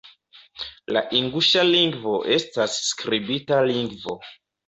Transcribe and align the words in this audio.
La 0.95 1.01
inguŝa 1.19 1.65
lingvo 1.67 2.15
estas 2.37 2.79
skribita 2.87 3.63
lingvo. 3.73 4.19